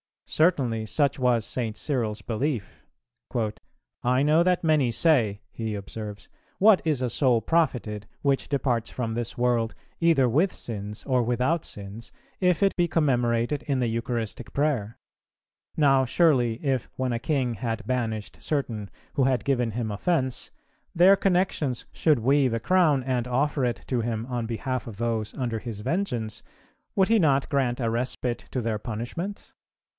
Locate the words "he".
5.51-5.75, 27.09-27.19